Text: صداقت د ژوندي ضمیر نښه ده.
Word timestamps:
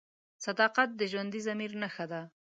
صداقت 0.45 0.89
د 0.95 1.01
ژوندي 1.11 1.39
ضمیر 1.47 1.71
نښه 1.81 2.05
ده. 2.11 2.21